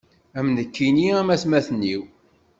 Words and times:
Am 0.37 0.47
nekkini 0.55 1.09
am 1.21 1.29
atmaten-iw. 1.35 2.03